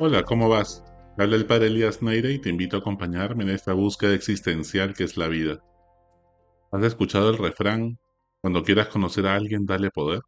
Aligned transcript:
Hola, 0.00 0.22
¿cómo 0.22 0.48
vas? 0.48 0.84
Habla 1.18 1.34
el 1.34 1.44
padre 1.44 1.66
Elías 1.66 2.02
Neire 2.02 2.30
y 2.32 2.38
te 2.38 2.50
invito 2.50 2.76
a 2.76 2.78
acompañarme 2.78 3.42
en 3.42 3.50
esta 3.50 3.72
búsqueda 3.72 4.14
existencial 4.14 4.94
que 4.94 5.02
es 5.02 5.16
la 5.16 5.26
vida. 5.26 5.60
¿Has 6.70 6.84
escuchado 6.84 7.30
el 7.30 7.36
refrán, 7.36 7.98
cuando 8.40 8.62
quieras 8.62 8.86
conocer 8.86 9.26
a 9.26 9.34
alguien, 9.34 9.66
dale 9.66 9.90
poder? 9.90 10.20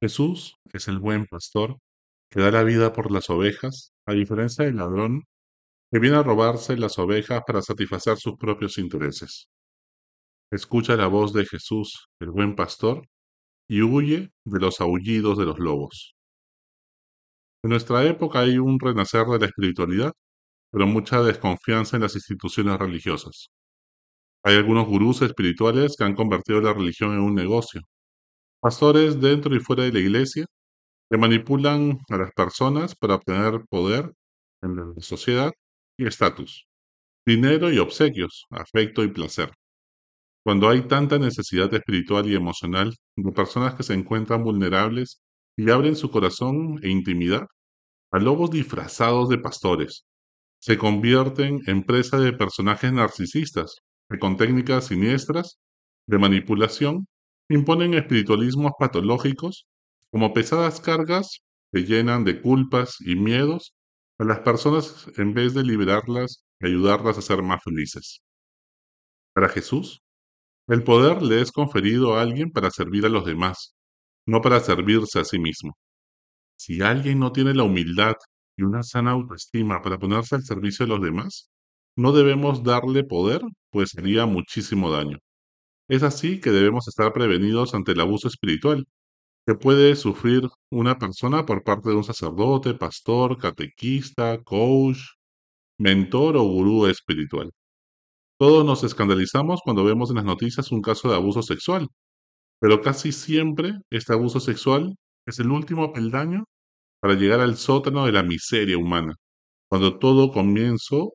Jesús 0.00 0.54
es 0.72 0.86
el 0.86 1.00
buen 1.00 1.26
pastor 1.26 1.78
que 2.30 2.40
da 2.40 2.52
la 2.52 2.62
vida 2.62 2.92
por 2.92 3.10
las 3.10 3.28
ovejas, 3.28 3.92
a 4.06 4.12
diferencia 4.12 4.64
del 4.64 4.76
ladrón 4.76 5.24
que 5.90 5.98
viene 5.98 6.18
a 6.18 6.22
robarse 6.22 6.76
las 6.76 6.96
ovejas 7.00 7.42
para 7.44 7.62
satisfacer 7.62 8.18
sus 8.18 8.36
propios 8.36 8.78
intereses. 8.78 9.48
Escucha 10.52 10.94
la 10.94 11.08
voz 11.08 11.32
de 11.32 11.44
Jesús, 11.44 12.08
el 12.20 12.30
buen 12.30 12.54
pastor, 12.54 13.08
y 13.68 13.82
huye 13.82 14.30
de 14.44 14.60
los 14.60 14.80
aullidos 14.80 15.38
de 15.38 15.46
los 15.46 15.58
lobos. 15.58 16.14
En 17.62 17.70
nuestra 17.70 18.04
época 18.06 18.40
hay 18.40 18.58
un 18.58 18.78
renacer 18.80 19.26
de 19.26 19.38
la 19.38 19.46
espiritualidad, 19.46 20.12
pero 20.72 20.86
mucha 20.86 21.22
desconfianza 21.22 21.96
en 21.96 22.02
las 22.02 22.14
instituciones 22.14 22.78
religiosas. 22.78 23.50
Hay 24.44 24.56
algunos 24.56 24.86
gurús 24.86 25.22
espirituales 25.22 25.96
que 25.96 26.04
han 26.04 26.14
convertido 26.14 26.60
la 26.60 26.72
religión 26.72 27.12
en 27.12 27.20
un 27.20 27.34
negocio. 27.34 27.82
Pastores 28.60 29.20
dentro 29.20 29.54
y 29.54 29.60
fuera 29.60 29.84
de 29.84 29.92
la 29.92 30.00
iglesia 30.00 30.46
que 31.10 31.18
manipulan 31.18 31.98
a 32.08 32.16
las 32.18 32.32
personas 32.32 32.94
para 32.96 33.16
obtener 33.16 33.62
poder 33.68 34.12
en 34.62 34.76
la 34.76 34.94
sociedad 35.02 35.52
y 35.98 36.06
estatus, 36.06 36.66
dinero 37.26 37.72
y 37.72 37.78
obsequios, 37.78 38.46
afecto 38.50 39.04
y 39.04 39.08
placer. 39.08 39.52
Cuando 40.44 40.68
hay 40.68 40.82
tanta 40.82 41.18
necesidad 41.18 41.72
espiritual 41.74 42.26
y 42.28 42.34
emocional 42.34 42.94
de 43.16 43.32
personas 43.32 43.74
que 43.74 43.82
se 43.82 43.94
encuentran 43.94 44.44
vulnerables 44.44 45.20
y 45.60 45.70
abren 45.70 45.94
su 45.94 46.10
corazón 46.10 46.80
e 46.82 46.88
intimidad 46.88 47.46
a 48.10 48.18
lobos 48.18 48.50
disfrazados 48.50 49.28
de 49.28 49.36
pastores, 49.36 50.06
se 50.58 50.78
convierten 50.78 51.60
en 51.66 51.82
presa 51.84 52.18
de 52.18 52.32
personajes 52.32 52.90
narcisistas 52.90 53.76
que 54.08 54.18
con 54.18 54.38
técnicas 54.38 54.86
siniestras 54.86 55.58
de 56.06 56.18
manipulación 56.18 57.06
imponen 57.50 57.92
espiritualismos 57.92 58.72
patológicos 58.78 59.66
como 60.10 60.32
pesadas 60.32 60.80
cargas 60.80 61.42
que 61.72 61.84
llenan 61.84 62.24
de 62.24 62.40
culpas 62.40 62.96
y 63.00 63.16
miedos 63.16 63.74
a 64.18 64.24
las 64.24 64.38
personas 64.38 65.08
en 65.18 65.34
vez 65.34 65.52
de 65.52 65.62
liberarlas 65.62 66.42
y 66.58 66.68
ayudarlas 66.68 67.18
a 67.18 67.22
ser 67.22 67.42
más 67.42 67.62
felices. 67.62 68.22
Para 69.34 69.50
Jesús, 69.50 70.00
el 70.68 70.84
poder 70.84 71.20
le 71.20 71.42
es 71.42 71.52
conferido 71.52 72.14
a 72.16 72.22
alguien 72.22 72.50
para 72.50 72.70
servir 72.70 73.04
a 73.04 73.10
los 73.10 73.26
demás, 73.26 73.74
no 74.26 74.40
para 74.40 74.60
servirse 74.60 75.20
a 75.20 75.24
sí 75.24 75.38
mismo. 75.38 75.76
Si 76.56 76.82
alguien 76.82 77.18
no 77.20 77.32
tiene 77.32 77.54
la 77.54 77.64
humildad 77.64 78.14
y 78.56 78.62
una 78.62 78.82
sana 78.82 79.12
autoestima 79.12 79.82
para 79.82 79.98
ponerse 79.98 80.36
al 80.36 80.44
servicio 80.44 80.86
de 80.86 80.90
los 80.90 81.02
demás, 81.02 81.50
no 81.96 82.12
debemos 82.12 82.62
darle 82.62 83.04
poder, 83.04 83.42
pues 83.70 83.96
haría 83.96 84.26
muchísimo 84.26 84.90
daño. 84.90 85.18
Es 85.88 86.02
así 86.02 86.40
que 86.40 86.50
debemos 86.50 86.88
estar 86.88 87.12
prevenidos 87.12 87.74
ante 87.74 87.92
el 87.92 88.00
abuso 88.00 88.28
espiritual 88.28 88.86
que 89.46 89.54
puede 89.54 89.96
sufrir 89.96 90.48
una 90.70 90.98
persona 90.98 91.46
por 91.46 91.64
parte 91.64 91.90
de 91.90 91.96
un 91.96 92.04
sacerdote, 92.04 92.74
pastor, 92.74 93.38
catequista, 93.38 94.42
coach, 94.42 94.98
mentor 95.78 96.36
o 96.36 96.44
gurú 96.44 96.86
espiritual. 96.86 97.50
Todos 98.38 98.64
nos 98.64 98.84
escandalizamos 98.84 99.60
cuando 99.64 99.84
vemos 99.84 100.10
en 100.10 100.16
las 100.16 100.24
noticias 100.24 100.72
un 100.72 100.82
caso 100.82 101.10
de 101.10 101.16
abuso 101.16 101.42
sexual, 101.42 101.88
pero 102.60 102.82
casi 102.82 103.12
siempre 103.12 103.74
este 103.90 104.12
abuso 104.12 104.40
sexual 104.40 104.96
es 105.26 105.38
el 105.40 105.50
último 105.50 105.92
peldaño 105.92 106.44
para 107.00 107.14
llegar 107.14 107.40
al 107.40 107.56
sótano 107.56 108.06
de 108.06 108.12
la 108.12 108.22
miseria 108.22 108.78
humana, 108.78 109.14
cuando 109.70 109.98
todo 109.98 110.32
comienzo 110.32 111.14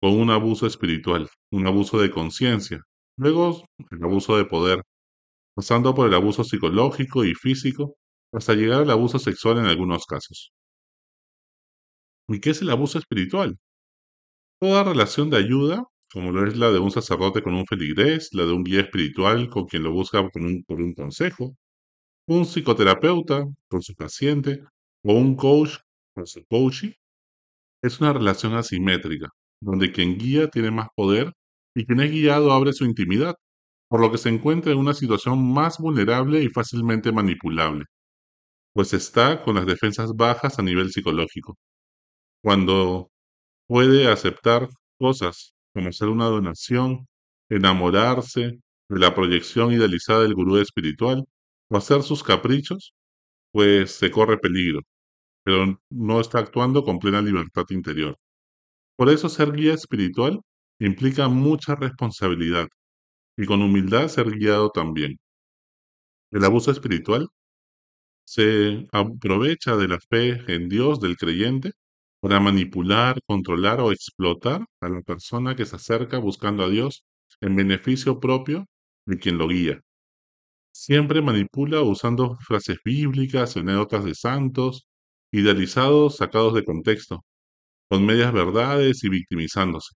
con 0.00 0.18
un 0.18 0.30
abuso 0.30 0.66
espiritual, 0.66 1.28
un 1.52 1.66
abuso 1.66 2.00
de 2.00 2.10
conciencia, 2.10 2.80
luego 3.18 3.64
el 3.90 4.04
abuso 4.04 4.36
de 4.36 4.46
poder, 4.46 4.82
pasando 5.56 5.94
por 5.94 6.08
el 6.08 6.14
abuso 6.14 6.44
psicológico 6.44 7.24
y 7.24 7.34
físico, 7.34 7.96
hasta 8.32 8.54
llegar 8.54 8.82
al 8.82 8.90
abuso 8.90 9.18
sexual 9.18 9.58
en 9.58 9.66
algunos 9.66 10.06
casos. 10.06 10.52
¿Y 12.28 12.40
qué 12.40 12.50
es 12.50 12.62
el 12.62 12.70
abuso 12.70 12.98
espiritual? 12.98 13.58
Toda 14.60 14.84
relación 14.84 15.30
de 15.30 15.38
ayuda, 15.38 15.84
como 16.12 16.32
lo 16.32 16.46
es 16.46 16.56
la 16.56 16.70
de 16.70 16.78
un 16.78 16.90
sacerdote 16.90 17.42
con 17.42 17.54
un 17.54 17.66
feligrés, 17.66 18.30
la 18.32 18.44
de 18.44 18.52
un 18.52 18.64
guía 18.64 18.80
espiritual 18.80 19.48
con 19.48 19.66
quien 19.66 19.84
lo 19.84 19.92
busca 19.92 20.28
por 20.28 20.42
un, 20.42 20.94
consejo, 20.94 21.56
un 22.28 22.44
psicoterapeuta 22.46 23.46
con 23.68 23.82
su 23.82 23.94
paciente 23.94 24.62
o 25.04 25.14
un 25.14 25.36
coach 25.36 25.78
con 26.14 26.26
su 26.26 26.44
coachee, 26.46 26.96
es 27.82 28.00
una 28.00 28.12
relación 28.12 28.54
asimétrica, 28.54 29.30
donde 29.60 29.92
quien 29.92 30.18
guía 30.18 30.48
tiene 30.48 30.70
más 30.70 30.88
poder 30.96 31.32
y 31.74 31.86
quien 31.86 32.00
es 32.00 32.10
guiado 32.10 32.52
abre 32.52 32.72
su 32.72 32.84
intimidad, 32.84 33.36
por 33.88 34.00
lo 34.00 34.12
que 34.12 34.18
se 34.18 34.28
encuentra 34.30 34.72
en 34.72 34.78
una 34.78 34.94
situación 34.94 35.52
más 35.52 35.78
vulnerable 35.78 36.42
y 36.42 36.48
fácilmente 36.48 37.12
manipulable, 37.12 37.86
pues 38.74 38.92
está 38.94 39.42
con 39.44 39.56
las 39.56 39.66
defensas 39.66 40.14
bajas 40.16 40.58
a 40.58 40.62
nivel 40.62 40.92
psicológico. 40.92 41.58
Cuando 42.42 43.10
puede 43.68 44.08
aceptar 44.08 44.68
cosas 44.98 45.54
como 45.74 45.92
ser 45.92 46.08
una 46.08 46.26
donación, 46.26 47.06
enamorarse 47.48 48.60
de 48.88 48.98
la 48.98 49.14
proyección 49.14 49.72
idealizada 49.72 50.22
del 50.22 50.34
gurú 50.34 50.58
espiritual 50.58 51.24
o 51.68 51.76
hacer 51.76 52.02
sus 52.02 52.22
caprichos, 52.22 52.94
pues 53.52 53.92
se 53.92 54.10
corre 54.10 54.38
peligro, 54.38 54.80
pero 55.44 55.80
no 55.90 56.20
está 56.20 56.40
actuando 56.40 56.84
con 56.84 56.98
plena 56.98 57.22
libertad 57.22 57.64
interior. 57.70 58.16
Por 58.96 59.10
eso 59.10 59.28
ser 59.28 59.52
guía 59.52 59.74
espiritual 59.74 60.40
implica 60.80 61.28
mucha 61.28 61.74
responsabilidad 61.74 62.68
y 63.36 63.46
con 63.46 63.62
humildad 63.62 64.08
ser 64.08 64.30
guiado 64.30 64.70
también. 64.70 65.18
El 66.32 66.44
abuso 66.44 66.70
espiritual 66.70 67.28
se 68.24 68.86
aprovecha 68.92 69.76
de 69.76 69.88
la 69.88 69.98
fe 69.98 70.42
en 70.52 70.68
Dios 70.68 71.00
del 71.00 71.16
creyente 71.16 71.72
para 72.20 72.40
manipular, 72.40 73.20
controlar 73.26 73.80
o 73.80 73.92
explotar 73.92 74.64
a 74.80 74.88
la 74.88 75.02
persona 75.02 75.56
que 75.56 75.66
se 75.66 75.76
acerca 75.76 76.18
buscando 76.18 76.64
a 76.64 76.70
Dios 76.70 77.04
en 77.40 77.56
beneficio 77.56 78.20
propio 78.20 78.66
de 79.06 79.18
quien 79.18 79.38
lo 79.38 79.48
guía. 79.48 79.80
Siempre 80.72 81.22
manipula 81.22 81.82
usando 81.82 82.38
frases 82.40 82.78
bíblicas, 82.84 83.56
anécdotas 83.56 84.04
de 84.04 84.14
santos, 84.14 84.86
idealizados, 85.32 86.16
sacados 86.16 86.54
de 86.54 86.64
contexto, 86.64 87.24
con 87.90 88.06
medias 88.06 88.32
verdades 88.32 89.04
y 89.04 89.10
victimizándose. 89.10 89.94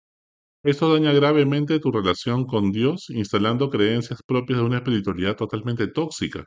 Esto 0.65 0.93
daña 0.93 1.13
gravemente 1.13 1.81
tu 1.81 1.93
relación 1.93 2.47
con 2.47 2.73
Dios, 2.73 3.11
instalando 3.11 3.71
creencias 3.71 4.23
propias 4.27 4.61
de 4.61 4.67
una 4.67 4.79
espiritualidad 4.79 5.37
totalmente 5.37 5.89
tóxica, 5.89 6.47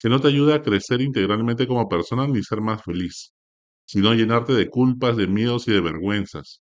que 0.00 0.08
no 0.10 0.20
te 0.20 0.28
ayuda 0.28 0.56
a 0.56 0.62
crecer 0.62 1.02
integralmente 1.02 1.66
como 1.68 1.88
persona 1.88 2.28
ni 2.28 2.42
ser 2.42 2.62
más 2.62 2.82
feliz, 2.84 3.33
sino 3.86 4.14
llenarte 4.14 4.52
de 4.54 4.68
culpas, 4.68 5.16
de 5.16 5.26
miedos 5.26 5.68
y 5.68 5.72
de 5.72 5.80
vergüenzas. 5.80 6.62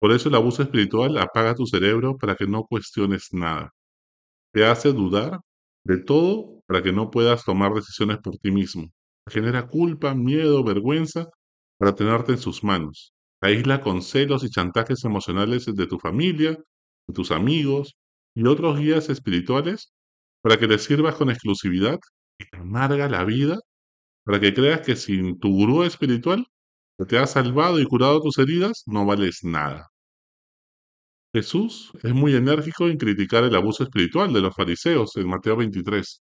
Por 0.00 0.12
eso 0.12 0.28
el 0.28 0.34
abuso 0.34 0.62
espiritual 0.62 1.18
apaga 1.18 1.54
tu 1.54 1.66
cerebro 1.66 2.16
para 2.18 2.36
que 2.36 2.46
no 2.46 2.64
cuestiones 2.64 3.28
nada. 3.32 3.72
Te 4.52 4.66
hace 4.66 4.92
dudar 4.92 5.40
de 5.84 5.98
todo 5.98 6.60
para 6.66 6.82
que 6.82 6.92
no 6.92 7.10
puedas 7.10 7.44
tomar 7.44 7.72
decisiones 7.74 8.18
por 8.18 8.36
ti 8.38 8.50
mismo. 8.50 8.90
Genera 9.28 9.68
culpa, 9.68 10.14
miedo, 10.14 10.64
vergüenza 10.64 11.26
para 11.78 11.94
tenerte 11.94 12.32
en 12.32 12.38
sus 12.38 12.64
manos. 12.64 13.12
Aísla 13.40 13.80
con 13.80 14.02
celos 14.02 14.44
y 14.44 14.50
chantajes 14.50 15.04
emocionales 15.04 15.66
de 15.66 15.86
tu 15.86 15.98
familia, 15.98 16.52
de 17.06 17.14
tus 17.14 17.30
amigos 17.30 17.96
y 18.34 18.46
otros 18.46 18.78
guías 18.78 19.08
espirituales 19.08 19.92
para 20.42 20.58
que 20.58 20.66
les 20.66 20.84
sirvas 20.84 21.16
con 21.16 21.30
exclusividad 21.30 21.98
y 22.38 22.44
te 22.46 22.58
amarga 22.58 23.08
la 23.08 23.24
vida 23.24 23.58
para 24.24 24.40
que 24.40 24.54
creas 24.54 24.80
que 24.82 24.96
sin 24.96 25.38
tu 25.38 25.50
gurú 25.50 25.84
espiritual 25.84 26.46
te 27.04 27.18
ha 27.18 27.26
salvado 27.26 27.78
y 27.78 27.84
curado 27.84 28.22
tus 28.22 28.38
heridas 28.38 28.82
no 28.86 29.04
vales 29.04 29.40
nada. 29.42 29.88
Jesús 31.34 31.92
es 32.02 32.14
muy 32.14 32.34
enérgico 32.34 32.88
en 32.88 32.96
criticar 32.96 33.44
el 33.44 33.54
abuso 33.54 33.82
espiritual 33.84 34.32
de 34.32 34.40
los 34.40 34.54
fariseos 34.54 35.14
en 35.16 35.28
Mateo 35.28 35.56
23. 35.56 36.22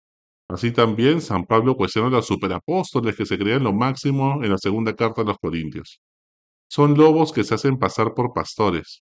Así 0.49 0.73
también 0.73 1.21
San 1.21 1.45
Pablo 1.45 1.77
cuestiona 1.77 2.09
a 2.09 2.11
los 2.13 2.27
superapóstoles 2.27 3.15
que 3.17 3.27
se 3.27 3.39
creen 3.39 3.65
lo 3.65 3.75
máximo 3.75 4.43
en 4.43 4.51
la 4.51 4.59
segunda 4.59 4.95
carta 4.95 5.21
a 5.21 5.25
los 5.25 5.39
Corintios. 5.39 6.01
Son 6.71 6.95
lobos 6.97 7.33
que 7.33 7.45
se 7.45 7.55
hacen 7.55 7.79
pasar 7.79 8.15
por 8.15 8.33
pastores. 8.33 9.03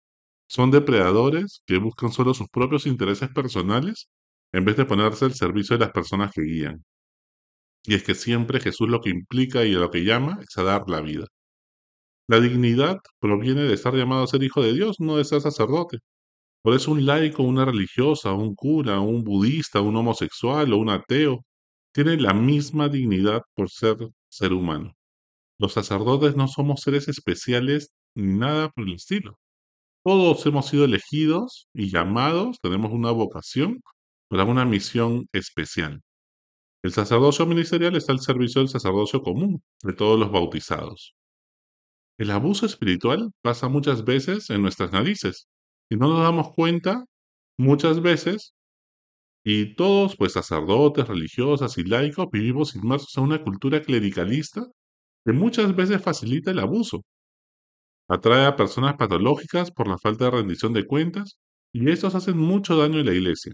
Son 0.48 0.72
depredadores 0.72 1.62
que 1.68 1.78
buscan 1.78 2.12
solo 2.12 2.34
sus 2.34 2.50
propios 2.50 2.88
intereses 2.88 3.30
personales 3.30 4.10
en 4.52 4.66
vez 4.66 4.78
de 4.78 4.86
ponerse 4.86 5.26
al 5.26 5.34
servicio 5.36 5.78
de 5.78 5.86
las 5.86 5.94
personas 5.94 6.32
que 6.34 6.42
guían. 6.42 6.84
Y 7.84 7.96
es 7.96 8.04
que 8.04 8.16
siempre 8.16 8.60
Jesús 8.60 8.90
lo 8.90 9.02
que 9.02 9.12
implica 9.12 9.64
y 9.66 9.74
lo 9.74 9.92
que 9.92 10.04
llama 10.04 10.40
es 10.42 10.58
a 10.58 10.64
dar 10.64 10.84
la 10.88 11.02
vida. 11.02 11.28
La 12.28 12.40
dignidad 12.40 12.98
proviene 13.20 13.64
de 13.64 13.74
estar 13.74 13.94
llamado 13.96 14.24
a 14.24 14.28
ser 14.28 14.44
hijo 14.44 14.62
de 14.62 14.74
Dios, 14.74 14.98
no 15.00 15.18
de 15.18 15.26
ser 15.26 15.42
sacerdote. 15.42 16.00
Por 16.64 16.76
eso 16.76 16.92
un 16.92 17.06
laico, 17.06 17.44
una 17.44 17.66
religiosa, 17.66 18.34
un 18.34 18.56
cura, 18.56 19.00
un 19.00 19.24
budista, 19.24 19.82
un 19.82 19.96
homosexual 19.96 20.74
o 20.74 20.78
un 20.78 20.90
ateo 20.90 21.46
tiene 21.94 22.18
la 22.18 22.34
misma 22.34 22.90
dignidad 22.90 23.42
por 23.56 23.70
ser 23.70 23.98
ser 24.30 24.54
humano. 24.54 24.94
Los 25.60 25.74
sacerdotes 25.74 26.36
no 26.36 26.48
somos 26.48 26.82
seres 26.82 27.08
especiales 27.08 27.92
ni 28.16 28.38
nada 28.38 28.70
por 28.70 28.86
el 28.88 28.96
estilo. 28.96 29.38
Todos 30.04 30.46
hemos 30.48 30.68
sido 30.68 30.86
elegidos 30.86 31.68
y 31.74 31.92
llamados, 31.92 32.58
tenemos 32.62 32.92
una 32.92 33.12
vocación 33.12 33.82
para 34.30 34.46
una 34.46 34.66
misión 34.66 35.28
especial. 35.34 36.02
El 36.84 36.92
sacerdocio 36.94 37.46
ministerial 37.46 37.96
está 37.96 38.12
al 38.14 38.20
servicio 38.22 38.62
del 38.62 38.70
sacerdocio 38.70 39.22
común 39.22 39.62
de 39.84 39.94
todos 39.94 40.20
los 40.20 40.32
bautizados. 40.32 41.14
El 42.22 42.30
abuso 42.30 42.68
espiritual 42.68 43.32
pasa 43.42 43.68
muchas 43.68 44.06
veces 44.06 44.52
en 44.52 44.62
nuestras 44.62 44.92
narices 44.92 45.48
y 45.90 45.96
no 45.96 46.08
nos 46.08 46.22
damos 46.22 46.54
cuenta 46.54 47.06
muchas 47.58 48.00
veces 48.00 48.54
y 49.44 49.74
todos, 49.74 50.18
pues 50.18 50.34
sacerdotes, 50.34 51.08
religiosas 51.08 51.80
y 51.80 51.84
laicos, 51.84 52.28
vivimos 52.32 52.76
inmersos 52.76 53.18
en 53.18 53.24
una 53.24 53.44
cultura 53.44 53.82
clericalista 53.82 54.68
que 55.26 55.34
muchas 55.34 55.76
veces 55.76 56.00
facilita 56.04 56.52
el 56.52 56.60
abuso. 56.60 57.02
Atrae 58.08 58.46
a 58.46 58.56
personas 58.56 58.98
patológicas 58.98 59.72
por 59.72 59.88
la 59.88 59.98
falta 59.98 60.26
de 60.26 60.32
rendición 60.32 60.74
de 60.74 60.86
cuentas 60.86 61.40
y 61.74 61.90
estos 61.90 62.14
hacen 62.14 62.38
mucho 62.38 62.78
daño 62.78 63.00
en 63.00 63.08
la 63.08 63.16
iglesia 63.16 63.54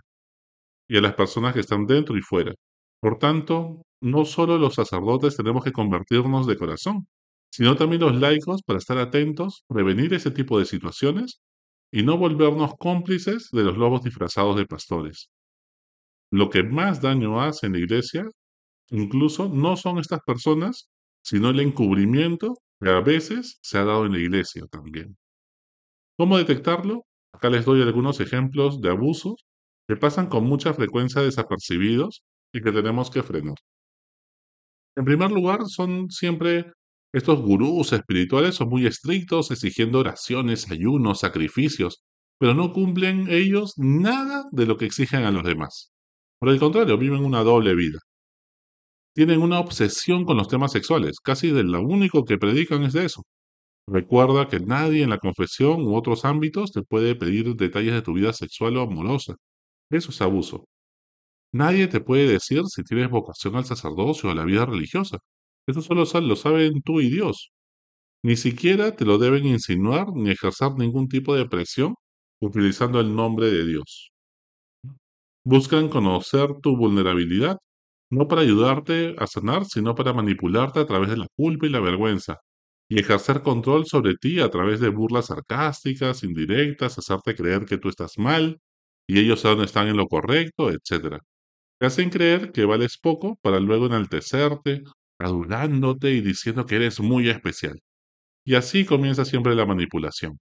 y 0.90 0.98
a 0.98 1.02
las 1.02 1.14
personas 1.14 1.54
que 1.54 1.62
están 1.62 1.86
dentro 1.86 2.18
y 2.18 2.22
fuera. 2.22 2.54
Por 3.00 3.18
tanto, 3.18 3.84
no 4.02 4.26
solo 4.26 4.58
los 4.58 4.76
sacerdotes 4.76 5.38
tenemos 5.38 5.64
que 5.64 5.72
convertirnos 5.72 6.48
de 6.48 6.58
corazón, 6.58 7.08
sino 7.58 7.76
también 7.76 8.04
los 8.04 8.16
laicos 8.16 8.62
para 8.62 8.78
estar 8.78 9.00
atentos, 9.00 9.64
prevenir 9.68 10.14
ese 10.14 10.30
tipo 10.30 10.60
de 10.60 10.66
situaciones 10.66 11.42
y 11.92 12.04
no 12.04 12.16
volvernos 12.16 12.74
cómplices 12.78 13.50
de 13.52 13.64
los 13.64 13.76
lobos 13.76 14.04
disfrazados 14.04 14.58
de 14.58 14.68
pastores. 14.68 15.32
Lo 16.32 16.52
que 16.52 16.62
más 16.62 17.02
daño 17.02 17.42
hace 17.42 17.66
en 17.66 17.74
la 17.74 17.80
iglesia, 17.80 18.28
incluso, 18.92 19.50
no 19.50 19.76
son 19.76 19.98
estas 19.98 20.20
personas, 20.24 20.92
sino 21.24 21.50
el 21.50 21.60
encubrimiento 21.60 22.54
que 22.80 22.92
a 22.92 23.02
veces 23.02 23.58
se 23.64 23.80
ha 23.80 23.86
dado 23.86 24.06
en 24.06 24.12
la 24.12 24.20
iglesia 24.20 24.62
también. 24.70 25.18
¿Cómo 26.16 26.38
detectarlo? 26.38 27.06
Acá 27.34 27.50
les 27.50 27.66
doy 27.66 27.82
algunos 27.82 28.20
ejemplos 28.20 28.82
de 28.82 28.92
abusos 28.92 29.48
que 29.88 29.98
pasan 29.98 30.28
con 30.28 30.44
mucha 30.44 30.76
frecuencia 30.76 31.24
desapercibidos 31.24 32.22
y 32.54 32.62
que 32.62 32.72
tenemos 32.72 33.10
que 33.10 33.24
frenar. 33.24 33.56
En 34.96 35.06
primer 35.06 35.32
lugar, 35.32 35.62
son 35.66 36.12
siempre 36.12 36.72
estos 37.18 37.42
gurús 37.42 37.94
espirituales 37.94 38.56
son 38.56 38.70
muy 38.70 38.86
estrictos, 38.86 39.52
exigiendo 39.52 40.00
oraciones, 40.00 40.70
ayunos, 40.72 41.20
sacrificios, 41.20 42.04
pero 42.40 42.54
no 42.54 42.74
cumplen 42.74 43.28
ellos 43.30 43.74
nada 43.78 44.46
de 44.52 44.66
lo 44.66 44.78
que 44.78 44.86
exigen 44.86 45.24
a 45.24 45.32
los 45.32 45.44
demás. 45.44 45.92
Por 46.40 46.50
el 46.50 46.60
contrario, 46.60 46.98
viven 46.98 47.24
una 47.26 47.44
doble 47.44 47.76
vida. 47.76 48.00
Tienen 49.16 49.42
una 49.42 49.60
obsesión 49.60 50.26
con 50.26 50.38
los 50.38 50.48
temas 50.48 50.72
sexuales, 50.72 51.20
casi 51.20 51.50
de 51.52 51.64
lo 51.64 51.82
único 51.82 52.24
que 52.24 52.38
predican 52.38 52.84
es 52.84 52.94
de 52.94 53.06
eso. 53.06 53.24
Recuerda 53.88 54.48
que 54.50 54.60
nadie 54.60 55.04
en 55.04 55.10
la 55.12 55.18
confesión 55.20 55.82
u 55.84 55.96
otros 55.96 56.26
ámbitos 56.26 56.72
te 56.72 56.84
puede 56.84 57.16
pedir 57.16 57.56
detalles 57.56 57.94
de 57.94 58.02
tu 58.02 58.14
vida 58.14 58.34
sexual 58.34 58.78
o 58.78 58.82
amorosa. 58.84 59.36
Eso 59.90 60.12
es 60.12 60.22
abuso. 60.22 60.66
Nadie 61.54 61.88
te 61.88 62.02
puede 62.02 62.28
decir 62.28 62.64
si 62.68 62.84
tienes 62.84 63.10
vocación 63.10 63.56
al 63.56 63.66
sacerdocio 63.66 64.30
o 64.30 64.32
a 64.34 64.36
la 64.36 64.46
vida 64.46 64.66
religiosa. 64.66 65.20
Eso 65.68 65.82
solo 65.82 66.06
lo 66.22 66.36
saben 66.36 66.82
tú 66.82 67.02
y 67.02 67.10
Dios. 67.10 67.52
Ni 68.24 68.36
siquiera 68.38 68.96
te 68.96 69.06
lo 69.06 69.18
deben 69.18 69.46
insinuar 69.48 70.08
ni 70.14 70.32
ejercer 70.32 70.74
ningún 70.78 71.08
tipo 71.10 71.36
de 71.36 71.48
presión 71.48 71.96
utilizando 72.42 73.00
el 73.00 73.16
nombre 73.16 73.48
de 73.52 73.66
Dios. 73.66 74.12
Buscan 75.44 75.90
conocer 75.90 76.50
tu 76.62 76.76
vulnerabilidad, 76.78 77.58
no 78.12 78.28
para 78.28 78.42
ayudarte 78.42 79.16
a 79.18 79.28
sanar, 79.28 79.66
sino 79.66 79.96
para 79.96 80.14
manipularte 80.14 80.80
a 80.80 80.86
través 80.86 81.10
de 81.10 81.18
la 81.18 81.28
culpa 81.36 81.66
y 81.68 81.70
la 81.70 81.80
vergüenza, 81.80 82.38
y 82.90 83.00
ejercer 83.00 83.42
control 83.44 83.86
sobre 83.86 84.16
ti 84.16 84.40
a 84.40 84.50
través 84.50 84.80
de 84.80 84.90
burlas 84.90 85.28
sarcásticas, 85.28 86.24
indirectas, 86.24 86.98
hacerte 86.98 87.36
creer 87.36 87.66
que 87.66 87.78
tú 87.78 87.90
estás 87.90 88.18
mal 88.18 88.60
y 89.08 89.20
ellos 89.20 89.44
están 89.46 89.88
en 89.88 89.98
lo 89.98 90.08
correcto, 90.08 90.70
etc. 90.70 91.20
Te 91.80 91.88
hacen 91.88 92.10
creer 92.10 92.52
que 92.52 92.66
vales 92.66 92.98
poco 93.00 93.38
para 93.42 93.60
luego 93.60 93.88
enaltecerte, 93.88 94.84
adulándote 95.20 96.12
y 96.12 96.22
diciendo 96.22 96.66
que 96.66 96.76
eres 96.78 97.00
muy 97.00 97.30
especial. 97.30 97.80
Y 98.46 98.56
así 98.56 98.86
comienza 98.86 99.26
siempre 99.26 99.56
la 99.56 99.66
manipulación. 99.66 100.40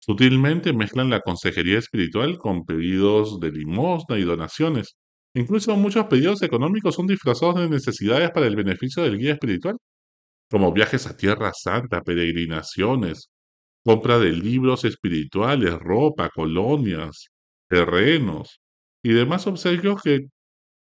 Sutilmente 0.00 0.72
mezclan 0.72 1.10
la 1.10 1.20
consejería 1.20 1.78
espiritual 1.78 2.38
con 2.38 2.64
pedidos 2.64 3.40
de 3.40 3.50
limosna 3.52 4.18
y 4.18 4.22
donaciones. 4.22 4.96
Incluso 5.34 5.76
muchos 5.76 6.06
pedidos 6.06 6.42
económicos 6.42 6.94
son 6.94 7.06
disfrazados 7.06 7.56
de 7.56 7.68
necesidades 7.68 8.30
para 8.30 8.46
el 8.46 8.56
beneficio 8.56 9.02
del 9.02 9.18
guía 9.18 9.32
espiritual, 9.32 9.76
como 10.50 10.72
viajes 10.72 11.06
a 11.06 11.16
Tierra 11.16 11.52
Santa, 11.54 12.02
peregrinaciones, 12.02 13.30
compra 13.84 14.18
de 14.18 14.32
libros 14.32 14.84
espirituales, 14.84 15.74
ropa, 15.78 16.30
colonias, 16.30 17.28
terrenos 17.68 18.60
y 19.02 19.12
demás 19.12 19.46
obsequios 19.46 20.02
que 20.02 20.28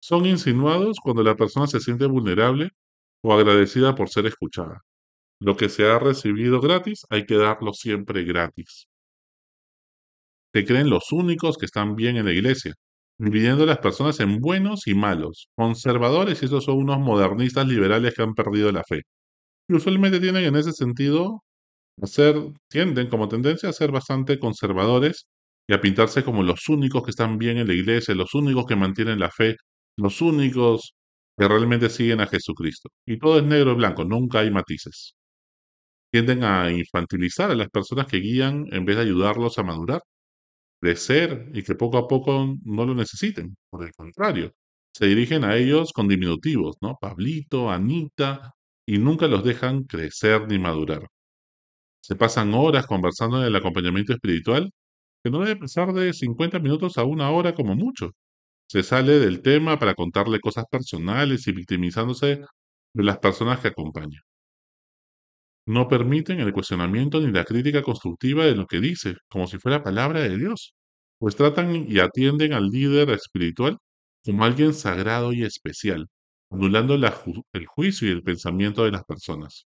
son 0.01 0.25
insinuados 0.25 0.97
cuando 1.01 1.23
la 1.23 1.35
persona 1.35 1.67
se 1.67 1.79
siente 1.79 2.05
vulnerable 2.05 2.71
o 3.23 3.33
agradecida 3.33 3.95
por 3.95 4.09
ser 4.09 4.25
escuchada. 4.25 4.81
Lo 5.41 5.55
que 5.57 5.69
se 5.69 5.85
ha 5.89 5.99
recibido 5.99 6.61
gratis 6.61 7.05
hay 7.09 7.25
que 7.25 7.35
darlo 7.35 7.73
siempre 7.73 8.23
gratis. 8.23 8.87
Se 10.53 10.65
creen 10.65 10.89
los 10.89 11.11
únicos 11.11 11.57
que 11.57 11.65
están 11.65 11.95
bien 11.95 12.17
en 12.17 12.25
la 12.25 12.33
iglesia, 12.33 12.73
dividiendo 13.19 13.63
a 13.63 13.67
las 13.67 13.79
personas 13.79 14.19
en 14.19 14.39
buenos 14.39 14.87
y 14.87 14.95
malos, 14.95 15.49
conservadores 15.55 16.41
y 16.41 16.45
esos 16.45 16.63
son 16.65 16.77
unos 16.77 16.99
modernistas 16.99 17.67
liberales 17.67 18.13
que 18.15 18.23
han 18.23 18.33
perdido 18.33 18.71
la 18.71 18.83
fe. 18.83 19.03
Y 19.69 19.75
usualmente 19.75 20.19
tienen 20.19 20.45
en 20.45 20.55
ese 20.55 20.73
sentido 20.73 21.43
a 22.01 22.07
ser, 22.07 22.35
tienden 22.69 23.09
como 23.09 23.29
tendencia 23.29 23.69
a 23.69 23.73
ser 23.73 23.91
bastante 23.91 24.39
conservadores 24.39 25.27
y 25.67 25.73
a 25.73 25.81
pintarse 25.81 26.23
como 26.23 26.43
los 26.43 26.67
únicos 26.69 27.03
que 27.03 27.11
están 27.11 27.37
bien 27.37 27.57
en 27.57 27.67
la 27.67 27.73
iglesia, 27.73 28.15
los 28.15 28.33
únicos 28.35 28.65
que 28.65 28.75
mantienen 28.75 29.19
la 29.19 29.31
fe, 29.31 29.57
los 29.99 30.21
únicos 30.21 30.95
que 31.37 31.47
realmente 31.47 31.89
siguen 31.89 32.21
a 32.21 32.27
Jesucristo. 32.27 32.89
Y 33.05 33.19
todo 33.19 33.39
es 33.39 33.45
negro 33.45 33.71
y 33.73 33.75
blanco, 33.75 34.03
nunca 34.05 34.39
hay 34.39 34.51
matices. 34.51 35.15
Tienden 36.11 36.43
a 36.43 36.71
infantilizar 36.71 37.51
a 37.51 37.55
las 37.55 37.69
personas 37.69 38.07
que 38.07 38.17
guían 38.17 38.65
en 38.71 38.85
vez 38.85 38.97
de 38.97 39.03
ayudarlos 39.03 39.57
a 39.59 39.63
madurar, 39.63 40.01
crecer 40.81 41.49
y 41.53 41.63
que 41.63 41.75
poco 41.75 41.97
a 41.97 42.07
poco 42.07 42.55
no 42.63 42.85
lo 42.85 42.95
necesiten. 42.95 43.55
Por 43.69 43.85
el 43.85 43.93
contrario, 43.93 44.53
se 44.93 45.07
dirigen 45.07 45.43
a 45.43 45.55
ellos 45.57 45.93
con 45.93 46.07
diminutivos, 46.07 46.77
¿no? 46.81 46.97
Pablito, 46.99 47.69
Anita, 47.71 48.53
y 48.87 48.97
nunca 48.97 49.27
los 49.27 49.43
dejan 49.43 49.83
crecer 49.83 50.47
ni 50.47 50.59
madurar. 50.59 51.07
Se 52.01 52.15
pasan 52.15 52.53
horas 52.53 52.87
conversando 52.87 53.39
en 53.39 53.45
el 53.45 53.55
acompañamiento 53.55 54.13
espiritual, 54.13 54.71
que 55.23 55.29
no 55.31 55.39
debe 55.39 55.57
pasar 55.57 55.93
de 55.93 56.13
50 56.13 56.59
minutos 56.59 56.97
a 56.97 57.03
una 57.03 57.29
hora 57.31 57.53
como 57.55 57.75
mucho. 57.75 58.11
Se 58.69 58.83
sale 58.83 59.19
del 59.19 59.41
tema 59.41 59.79
para 59.79 59.95
contarle 59.95 60.39
cosas 60.39 60.65
personales 60.69 61.47
y 61.47 61.51
victimizándose 61.53 62.41
de 62.93 63.03
las 63.03 63.17
personas 63.17 63.59
que 63.61 63.69
acompañan. 63.69 64.21
No 65.65 65.87
permiten 65.87 66.39
el 66.39 66.53
cuestionamiento 66.53 67.19
ni 67.19 67.31
la 67.31 67.45
crítica 67.45 67.81
constructiva 67.81 68.45
de 68.45 68.55
lo 68.55 68.67
que 68.67 68.79
dice, 68.79 69.15
como 69.27 69.47
si 69.47 69.57
fuera 69.57 69.81
palabra 69.83 70.21
de 70.21 70.37
Dios, 70.37 70.73
pues 71.19 71.35
tratan 71.35 71.85
y 71.87 71.99
atienden 71.99 72.53
al 72.53 72.67
líder 72.67 73.09
espiritual 73.09 73.77
como 74.23 74.43
alguien 74.45 74.73
sagrado 74.75 75.33
y 75.33 75.43
especial, 75.43 76.07
anulando 76.51 76.93
el 76.95 77.65
juicio 77.65 78.07
y 78.07 78.11
el 78.11 78.23
pensamiento 78.23 78.83
de 78.85 78.91
las 78.91 79.03
personas. 79.03 79.65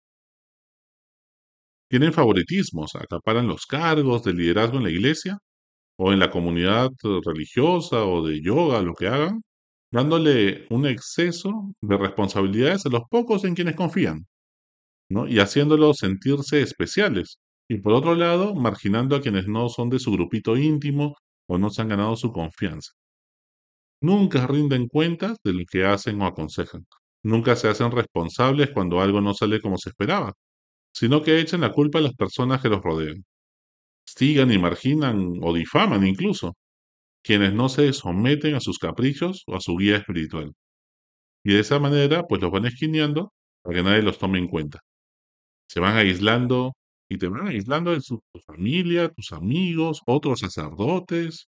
Tienen 1.89 2.13
favoritismos, 2.13 2.95
acaparan 2.95 3.47
los 3.47 3.65
cargos 3.65 4.23
de 4.23 4.33
liderazgo 4.33 4.77
en 4.77 4.83
la 4.83 4.89
iglesia 4.89 5.37
o 5.97 6.13
en 6.13 6.19
la 6.19 6.29
comunidad 6.29 6.91
religiosa 7.25 8.05
o 8.05 8.25
de 8.25 8.41
yoga, 8.41 8.81
lo 8.81 8.93
que 8.93 9.07
hagan, 9.07 9.41
dándole 9.91 10.67
un 10.69 10.85
exceso 10.85 11.73
de 11.81 11.97
responsabilidades 11.97 12.85
a 12.85 12.89
los 12.89 13.03
pocos 13.09 13.43
en 13.45 13.55
quienes 13.55 13.75
confían, 13.75 14.27
¿no? 15.09 15.27
y 15.27 15.39
haciéndolos 15.39 15.97
sentirse 15.97 16.61
especiales. 16.61 17.39
Y 17.69 17.79
por 17.79 17.93
otro 17.93 18.15
lado, 18.15 18.55
marginando 18.55 19.15
a 19.15 19.21
quienes 19.21 19.47
no 19.47 19.69
son 19.69 19.89
de 19.89 19.99
su 19.99 20.11
grupito 20.11 20.57
íntimo 20.57 21.15
o 21.49 21.57
no 21.57 21.69
se 21.69 21.81
han 21.81 21.89
ganado 21.89 22.15
su 22.15 22.31
confianza. 22.31 22.93
Nunca 24.01 24.45
rinden 24.47 24.87
cuentas 24.87 25.37
de 25.43 25.53
lo 25.53 25.63
que 25.69 25.85
hacen 25.85 26.21
o 26.21 26.27
aconsejan. 26.27 26.85
Nunca 27.23 27.55
se 27.55 27.67
hacen 27.67 27.91
responsables 27.91 28.69
cuando 28.71 29.01
algo 29.01 29.21
no 29.21 29.33
sale 29.33 29.59
como 29.61 29.77
se 29.77 29.89
esperaba, 29.89 30.33
sino 30.93 31.23
que 31.23 31.39
echan 31.39 31.61
la 31.61 31.71
culpa 31.73 31.99
a 31.99 32.03
las 32.03 32.13
personas 32.15 32.61
que 32.61 32.69
los 32.69 32.81
rodean. 32.81 33.25
Stigan 34.07 34.51
y 34.51 34.57
marginan 34.57 35.39
o 35.41 35.53
difaman 35.53 36.05
incluso 36.07 36.55
quienes 37.23 37.53
no 37.53 37.69
se 37.69 37.91
someten 37.93 38.55
a 38.55 38.61
sus 38.61 38.79
caprichos 38.79 39.43
o 39.47 39.55
a 39.55 39.61
su 39.61 39.75
guía 39.75 39.97
espiritual. 39.97 40.53
Y 41.43 41.53
de 41.53 41.59
esa 41.59 41.79
manera, 41.79 42.23
pues 42.27 42.41
los 42.41 42.51
van 42.51 42.65
esquineando 42.65 43.33
para 43.63 43.77
que 43.77 43.83
nadie 43.83 44.01
los 44.01 44.17
tome 44.17 44.39
en 44.39 44.47
cuenta. 44.47 44.79
Se 45.69 45.79
van 45.79 45.97
aislando 45.97 46.73
y 47.09 47.17
te 47.17 47.27
van 47.27 47.47
aislando 47.47 47.91
de 47.91 48.01
tu 48.01 48.21
familia, 48.45 49.09
tus 49.09 49.31
amigos, 49.33 50.01
otros 50.05 50.39
sacerdotes, 50.39 51.47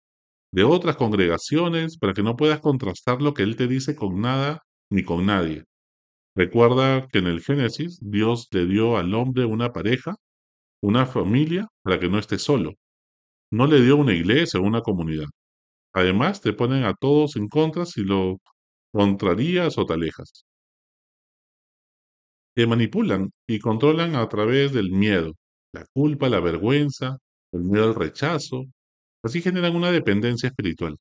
de 0.53 0.65
otras 0.65 0.97
congregaciones, 0.97 1.99
para 1.99 2.13
que 2.13 2.23
no 2.23 2.37
puedas 2.37 2.61
contrastar 2.61 3.21
lo 3.21 3.35
que 3.35 3.43
Él 3.43 3.57
te 3.57 3.67
dice 3.67 3.97
con 3.97 4.21
nada 4.21 4.63
ni 4.91 5.03
con 5.03 5.27
nadie. 5.27 5.65
Recuerda 6.37 7.09
que 7.09 7.19
en 7.19 7.27
el 7.27 7.41
Génesis 7.43 7.99
Dios 8.01 8.49
le 8.53 8.67
dio 8.67 8.97
al 8.97 9.15
hombre 9.15 9.45
una 9.45 9.73
pareja, 9.73 10.17
una 10.85 11.07
familia, 11.07 11.67
para 11.83 11.99
que 11.99 12.09
no 12.09 12.19
esté 12.19 12.39
solo. 12.39 12.75
No 13.53 13.67
le 13.67 13.81
dio 13.83 13.97
una 13.97 14.15
iglesia 14.15 14.61
o 14.61 14.65
una 14.65 14.83
comunidad. 14.83 15.29
Además, 15.95 16.41
te 16.43 16.53
ponen 16.53 16.85
a 16.85 16.95
todos 16.95 17.37
en 17.37 17.49
contra 17.49 17.87
si 17.87 18.05
lo 18.05 18.39
contrarías 18.93 19.79
o 19.79 19.87
te 19.87 19.95
alejas. 19.95 20.45
Te 22.57 22.67
manipulan 22.67 23.31
y 23.49 23.59
controlan 23.61 24.15
a 24.15 24.29
través 24.29 24.73
del 24.73 24.91
miedo, 24.91 25.33
la 25.73 25.85
culpa, 25.93 26.29
la 26.29 26.41
vergüenza, 26.41 27.19
el 27.53 27.63
miedo 27.65 27.85
al 27.87 27.95
rechazo. 27.95 28.65
Así 29.25 29.43
generan 29.43 29.77
una 29.77 29.91
dependencia 29.91 30.49
espiritual. 30.49 30.97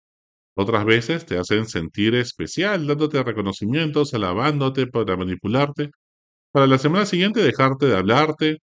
Otras 0.58 0.86
veces 0.86 1.25
te 1.25 1.38
hacen 1.40 1.68
sentir 1.68 2.16
especial, 2.16 2.88
dándote 2.88 3.24
reconocimientos, 3.24 4.13
alabándote 4.13 4.88
para 4.88 5.18
manipularte, 5.18 5.92
para 6.54 6.68
la 6.68 6.80
semana 6.80 7.06
siguiente 7.08 7.42
dejarte 7.42 7.88
de 7.88 7.98
hablarte, 7.98 8.60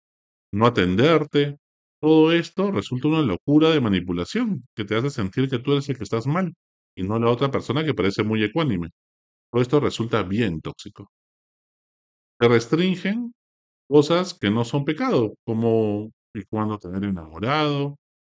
no 0.54 0.66
atenderte. 0.66 1.58
Todo 2.00 2.32
esto 2.32 2.70
resulta 2.73 3.08
una 3.08 3.23
locura 3.23 3.70
de 3.70 3.80
manipulación 3.80 4.66
que 4.76 4.84
te 4.84 4.96
hace 4.96 5.11
sentir 5.11 5.49
que 5.50 5.58
tú 5.58 5.73
eres 5.73 5.88
el 5.88 5.96
que 5.99 6.04
estás 6.04 6.26
mal 6.26 6.54
y 6.96 7.02
no 7.04 7.18
la 7.18 7.30
otra 7.30 7.50
persona 7.50 7.84
que 7.84 7.94
parece 7.94 8.23
muy 8.25 8.42
ecuánime. 8.44 8.90
Todo 9.52 9.62
esto 9.62 9.80
resulta 9.80 10.23
bien 10.25 10.61
tóxico. 10.62 11.11
Te 12.38 12.49
restringen 12.49 13.32
cosas 13.88 14.34
que 14.34 14.50
no 14.50 14.64
son 14.64 14.84
pecado, 14.84 15.34
como 15.46 16.12
y 16.34 16.44
cuándo 16.44 16.78
tener 16.78 17.04
enamorado, 17.04 17.96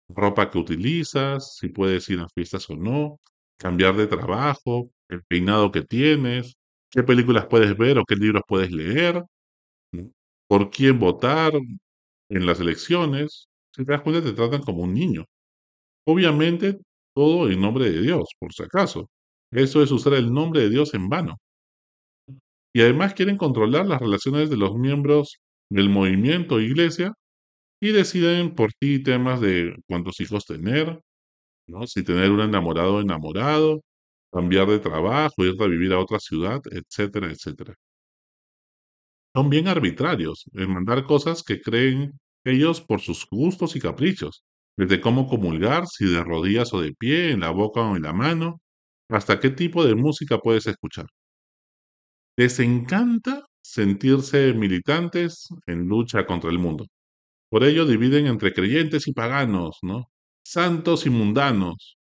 ropa 0.09 0.51
que 0.51 0.59
utilizas, 0.59 1.55
si 1.57 1.69
puedes 1.69 2.09
ir 2.09 2.19
a 2.21 2.29
fiestas 2.29 2.69
o 2.69 2.75
no, 2.77 3.19
cambiar 3.59 3.95
de 3.97 4.07
trabajo, 4.07 4.91
el 5.09 5.23
peinado 5.25 5.71
que 5.71 5.83
tienes, 5.83 6.55
qué 6.91 7.03
películas 7.03 7.47
puedes 7.47 7.77
ver 7.77 7.99
o 7.99 8.05
qué 8.05 8.15
libros 8.15 8.43
puedes 8.47 8.71
leer, 8.71 9.23
por 10.47 10.69
quién 10.69 10.99
votar 10.99 11.51
en 12.29 12.45
las 12.45 12.59
elecciones. 12.59 13.47
Si 13.75 13.85
te 13.85 13.91
das 13.91 14.01
cuenta, 14.01 14.23
te 14.23 14.33
tratan 14.33 14.61
como 14.63 14.83
un 14.83 14.93
niño. 14.93 15.25
Obviamente, 16.07 16.79
todo 17.15 17.49
en 17.51 17.61
nombre 17.61 17.91
de 17.91 18.01
Dios, 18.01 18.29
por 18.39 18.53
si 18.53 18.63
acaso. 18.63 19.09
Eso 19.51 19.83
es 19.83 19.91
usar 19.91 20.13
el 20.15 20.33
nombre 20.33 20.61
de 20.61 20.69
Dios 20.69 20.93
en 20.95 21.09
vano. 21.09 21.37
Y 22.73 22.81
además 22.81 23.13
quieren 23.13 23.37
controlar 23.37 23.85
las 23.85 24.01
relaciones 24.01 24.49
de 24.49 24.57
los 24.57 24.75
miembros 24.75 25.37
del 25.71 25.89
movimiento 25.89 26.59
iglesia 26.59 27.13
y 27.81 27.91
deciden 27.91 28.55
por 28.55 28.73
ti 28.73 29.03
temas 29.03 29.41
de 29.41 29.75
cuántos 29.87 30.19
hijos 30.21 30.45
tener, 30.45 31.01
¿no? 31.67 31.87
Si 31.87 32.03
tener 32.03 32.31
un 32.31 32.41
enamorado 32.41 32.95
o 32.97 33.01
enamorado, 33.01 33.81
cambiar 34.33 34.67
de 34.69 34.79
trabajo, 34.79 35.45
ir 35.45 35.61
a 35.61 35.67
vivir 35.67 35.93
a 35.93 35.99
otra 35.99 36.19
ciudad, 36.19 36.61
etcétera, 36.71 37.31
etcétera. 37.31 37.75
Son 39.35 39.49
bien 39.49 39.67
arbitrarios 39.67 40.45
en 40.53 40.73
mandar 40.73 41.03
cosas 41.05 41.43
que 41.43 41.59
creen 41.61 42.19
ellos 42.45 42.79
por 42.81 43.01
sus 43.01 43.27
gustos 43.29 43.75
y 43.75 43.81
caprichos, 43.81 44.43
desde 44.77 45.01
cómo 45.01 45.27
comulgar, 45.27 45.87
si 45.87 46.05
de 46.05 46.23
rodillas 46.23 46.73
o 46.73 46.79
de 46.81 46.93
pie, 46.93 47.31
en 47.31 47.41
la 47.41 47.49
boca 47.51 47.81
o 47.81 47.97
en 47.97 48.03
la 48.03 48.13
mano, 48.13 48.61
hasta 49.09 49.39
qué 49.39 49.49
tipo 49.49 49.85
de 49.85 49.95
música 49.95 50.39
puedes 50.39 50.67
escuchar. 50.67 51.07
Les 52.37 52.59
encanta 52.59 53.45
sentirse 53.61 54.53
militantes 54.53 55.49
en 55.67 55.87
lucha 55.87 56.25
contra 56.25 56.49
el 56.49 56.59
mundo. 56.59 56.85
Por 57.49 57.63
ello 57.63 57.85
dividen 57.85 58.27
entre 58.27 58.53
creyentes 58.53 59.07
y 59.07 59.13
paganos, 59.13 59.79
¿no? 59.81 60.11
Santos 60.45 61.05
y 61.05 61.09
mundanos. 61.09 61.97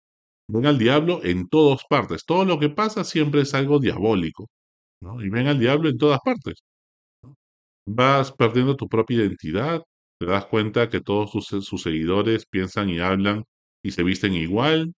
Ven 0.48 0.66
al 0.66 0.78
diablo 0.78 1.20
en 1.24 1.48
todas 1.48 1.82
partes. 1.88 2.24
Todo 2.26 2.44
lo 2.44 2.58
que 2.60 2.70
pasa 2.70 3.04
siempre 3.04 3.42
es 3.42 3.54
algo 3.54 3.80
diabólico. 3.80 4.50
Y 5.20 5.30
ven 5.30 5.48
al 5.48 5.60
diablo 5.60 5.90
en 5.90 5.98
todas 5.98 6.20
partes. 6.24 6.62
Vas 7.86 8.32
perdiendo 8.32 8.76
tu 8.76 8.88
propia 8.88 9.18
identidad, 9.18 9.82
te 10.18 10.26
das 10.26 10.46
cuenta 10.46 10.88
que 10.88 11.00
todos 11.00 11.32
sus, 11.32 11.82
seguidores 11.82 12.46
piensan 12.46 12.88
y 12.90 13.00
hablan 13.00 13.44
y 13.82 13.90
se 13.90 14.04
visten 14.04 14.34
igual, 14.34 14.92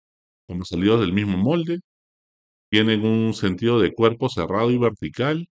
como 0.48 0.64
salidos 0.64 1.00
del 1.00 1.12
mismo 1.12 1.38
molde, 1.38 1.80
tienen 2.70 3.04
un 3.06 3.34
sentido 3.34 3.80
de 3.80 3.92
cuerpo 3.92 4.28
cerrado 4.28 4.70
y 4.70 4.78
vertical. 4.78 5.46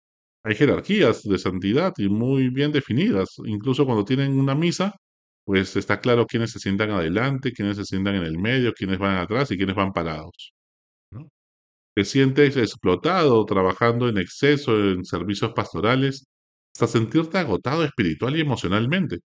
Hay 0.44 0.54
jerarquías 0.56 1.22
de 1.24 1.38
santidad 1.38 1.94
y 1.98 2.08
muy 2.08 2.50
bien 2.50 2.72
definidas. 2.72 3.36
Incluso 3.46 3.86
cuando 3.86 4.04
tienen 4.04 4.38
una 4.38 4.54
misa, 4.54 4.94
pues 5.44 5.76
está 5.76 6.00
claro 6.00 6.26
quiénes 6.26 6.52
se 6.52 6.60
sientan 6.60 6.90
adelante, 6.90 7.52
quiénes 7.52 7.76
se 7.78 7.84
sientan 7.84 8.16
en 8.16 8.24
el 8.24 8.38
medio, 8.38 8.72
quiénes 8.74 8.98
van 8.98 9.18
atrás 9.18 9.50
y 9.50 9.56
quiénes 9.56 9.76
van 9.76 9.92
parados. 9.92 10.52
Te 11.94 12.04
sientes 12.04 12.56
explotado 12.56 13.44
trabajando 13.46 14.08
en 14.08 14.18
exceso 14.18 14.76
en 14.78 15.04
servicios 15.04 15.52
pastorales 15.54 16.26
hasta 16.76 16.86
sentirte 16.98 17.38
agotado 17.38 17.84
espiritual 17.84 18.36
y 18.36 18.40
emocionalmente. 18.42 19.20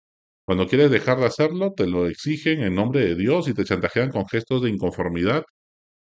Cuando 0.47 0.69
quieres 0.69 0.91
dejar 0.91 1.19
de 1.19 1.27
hacerlo, 1.27 1.73
te 1.77 1.87
lo 1.87 2.07
exigen 2.09 2.63
en 2.63 2.75
nombre 2.75 3.01
de 3.05 3.17
Dios 3.17 3.49
y 3.49 3.55
te 3.55 3.65
chantajean 3.65 4.11
con 4.11 4.27
gestos 4.29 4.63
de 4.63 4.71
inconformidad, 4.71 5.45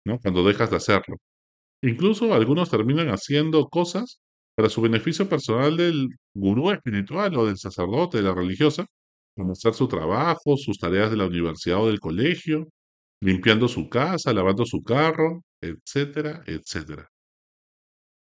¿no? 0.06 0.20
Cuando 0.20 0.44
dejas 0.46 0.72
de 0.72 0.78
hacerlo. 0.78 1.18
Incluso 1.84 2.34
algunos 2.34 2.70
terminan 2.72 3.10
haciendo 3.10 3.68
cosas 3.70 4.22
para 4.56 4.70
su 4.70 4.82
beneficio 4.82 5.30
personal 5.30 5.78
del 5.78 6.10
gurú 6.36 6.72
espiritual 6.72 7.36
o 7.38 7.46
del 7.48 7.58
sacerdote, 7.58 8.18
de 8.20 8.24
la 8.24 8.36
religiosa, 8.36 8.86
como 9.36 9.54
hacer 9.54 9.74
su 9.74 9.88
trabajo, 9.88 10.58
sus 10.58 10.80
tareas 10.80 11.12
de 11.12 11.18
la 11.18 11.28
universidad 11.28 11.82
o 11.84 11.88
del 11.88 12.00
colegio, 12.00 12.68
limpiando 13.22 13.68
su 13.68 13.90
casa, 13.90 14.34
lavando 14.34 14.66
su 14.66 14.84
carro, 14.84 15.44
etcétera, 15.62 16.44
etcétera. 16.48 17.10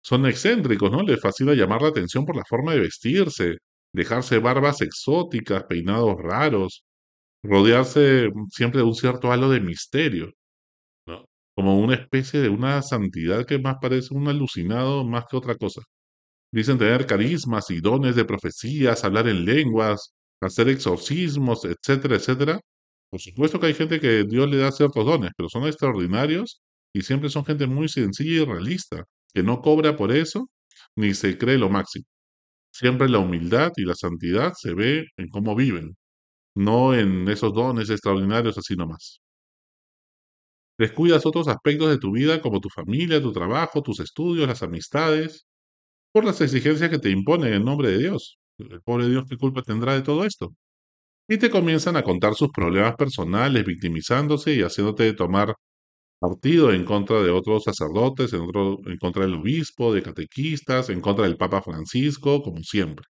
Son 0.10 0.26
excéntricos, 0.26 0.92
¿no? 0.92 1.04
Les 1.04 1.22
fascina 1.22 1.54
llamar 1.54 1.82
la 1.82 1.90
atención 1.90 2.26
por 2.26 2.36
la 2.36 2.44
forma 2.46 2.74
de 2.74 2.80
vestirse, 2.82 3.58
dejarse 3.94 4.40
barbas 4.40 4.82
exóticas, 4.82 5.64
peinados 5.66 6.16
raros, 6.18 6.84
rodearse 7.44 8.30
siempre 8.52 8.82
de 8.82 8.88
un 8.88 8.96
cierto 8.96 9.32
halo 9.32 9.50
de 9.52 9.62
misterio 9.62 10.32
como 11.56 11.80
una 11.80 11.96
especie 11.96 12.40
de 12.42 12.50
una 12.50 12.82
santidad 12.82 13.46
que 13.46 13.60
más 13.60 13.78
parece 13.82 14.14
un 14.14 14.28
alucinado 14.30 15.04
más 15.04 15.26
que 15.30 15.38
otra 15.38 15.56
cosa. 15.56 15.82
Dicen 16.52 16.78
tener 16.80 17.06
carismas 17.08 17.70
y 17.72 17.82
dones 17.82 18.16
de 18.16 18.26
profecías, 18.26 19.04
hablar 19.06 19.28
en 19.30 19.46
lenguas, 19.46 20.14
hacer 20.42 20.70
exorcismos, 20.70 21.66
etcétera, 21.66 22.16
etcétera. 22.18 22.60
Por 23.10 23.22
supuesto 23.22 23.60
que 23.60 23.68
hay 23.68 23.74
gente 23.76 24.00
que 24.00 24.26
Dios 24.26 24.50
le 24.50 24.58
da 24.58 24.72
ciertos 24.72 25.06
dones, 25.06 25.32
pero 25.38 25.50
son 25.50 25.68
extraordinarios 25.68 26.62
y 26.94 27.02
siempre 27.04 27.30
son 27.30 27.46
gente 27.46 27.68
muy 27.68 27.90
sencilla 27.90 28.44
y 28.44 28.46
realista, 28.46 29.06
que 29.34 29.44
no 29.44 29.62
cobra 29.62 29.96
por 29.96 30.12
eso 30.12 30.50
ni 30.96 31.14
se 31.14 31.38
cree 31.38 31.58
lo 31.58 31.70
máximo. 31.70 32.06
Siempre 32.74 33.10
la 33.10 33.20
humildad 33.20 33.72
y 33.78 33.86
la 33.86 33.96
santidad 33.96 34.54
se 34.58 34.74
ve 34.74 35.06
en 35.18 35.30
cómo 35.30 35.56
viven, 35.56 35.98
no 36.56 36.94
en 36.96 37.28
esos 37.30 37.54
dones 37.54 37.90
extraordinarios 37.90 38.58
así 38.58 38.76
nomás. 38.76 39.22
Descuidas 40.80 41.26
otros 41.26 41.48
aspectos 41.50 41.90
de 41.90 41.98
tu 41.98 42.12
vida 42.14 42.42
como 42.42 42.62
tu 42.62 42.70
familia, 42.70 43.22
tu 43.22 43.34
trabajo, 43.34 43.82
tus 43.82 44.00
estudios, 44.00 44.48
las 44.48 44.64
amistades, 44.64 45.46
por 46.14 46.26
las 46.26 46.42
exigencias 46.42 46.90
que 46.90 47.00
te 47.00 47.10
imponen 47.12 47.54
en 47.54 47.66
nombre 47.66 47.92
de 47.92 48.00
Dios. 48.00 48.40
El 48.60 48.82
pobre 48.82 49.10
Dios, 49.10 49.26
¿qué 49.30 49.38
culpa 49.38 49.62
tendrá 49.64 49.94
de 49.96 50.02
todo 50.04 50.26
esto? 50.26 50.50
Y 51.28 51.38
te 51.38 51.50
comienzan 51.50 51.98
a 51.98 52.04
contar 52.04 52.36
sus 52.36 52.50
problemas 52.50 52.96
personales, 52.96 53.66
victimizándose 53.66 54.56
y 54.56 54.62
haciéndote 54.64 55.14
tomar 55.14 55.56
partido 56.20 56.72
en 56.74 56.86
contra 56.86 57.22
de 57.22 57.32
otros 57.32 57.64
sacerdotes, 57.64 58.34
en, 58.34 58.46
contra 59.00 59.24
del 59.24 59.36
obispo, 59.36 59.94
de 59.94 60.04
catequistas, 60.04 60.90
en 60.90 61.02
contra 61.02 61.26
del 61.26 61.38
Papa 61.38 61.62
Francisco, 61.62 62.42
como 62.42 62.62
siempre. 62.64 63.06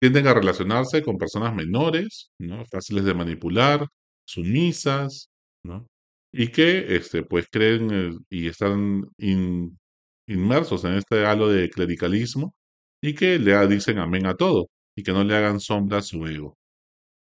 Tienden 0.00 0.28
a 0.28 0.34
relacionarse 0.34 1.02
con 1.02 1.18
personas 1.18 1.54
menores, 1.54 2.30
¿no? 2.38 2.64
fáciles 2.66 3.04
de 3.04 3.14
manipular, 3.14 3.86
sumisas, 4.26 5.28
¿no? 5.64 5.86
y 6.32 6.48
que 6.48 6.96
este, 6.96 7.24
pues 7.24 7.46
creen 7.50 7.90
eh, 7.90 8.10
y 8.30 8.48
están 8.48 9.02
inmersos 10.28 10.84
en 10.84 10.94
este 10.94 11.24
halo 11.26 11.48
de 11.48 11.70
clericalismo 11.70 12.54
y 13.02 13.14
que 13.14 13.38
le 13.38 13.66
dicen 13.68 13.98
amén 13.98 14.26
a 14.26 14.34
todo 14.34 14.68
y 14.96 15.02
que 15.02 15.12
no 15.12 15.24
le 15.24 15.34
hagan 15.36 15.60
sombra 15.60 15.98
a 15.98 16.02
su 16.02 16.26
ego. 16.26 16.56